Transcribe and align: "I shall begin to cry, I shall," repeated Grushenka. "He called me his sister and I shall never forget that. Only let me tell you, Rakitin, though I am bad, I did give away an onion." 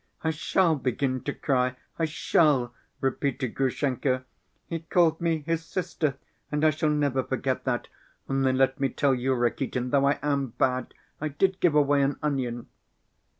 "I 0.23 0.31
shall 0.31 0.73
begin 0.75 1.21
to 1.25 1.31
cry, 1.33 1.75
I 1.99 2.05
shall," 2.05 2.73
repeated 3.01 3.49
Grushenka. 3.49 4.25
"He 4.65 4.79
called 4.79 5.21
me 5.21 5.43
his 5.45 5.63
sister 5.63 6.17
and 6.51 6.65
I 6.65 6.71
shall 6.71 6.89
never 6.89 7.21
forget 7.23 7.65
that. 7.65 7.87
Only 8.27 8.51
let 8.53 8.79
me 8.79 8.89
tell 8.89 9.13
you, 9.13 9.35
Rakitin, 9.35 9.91
though 9.91 10.05
I 10.07 10.17
am 10.23 10.55
bad, 10.57 10.95
I 11.19 11.27
did 11.27 11.59
give 11.59 11.75
away 11.75 12.01
an 12.01 12.17
onion." 12.23 12.65